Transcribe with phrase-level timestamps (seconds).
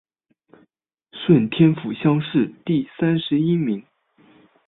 [1.11, 3.83] 顺天府乡试第三十一名。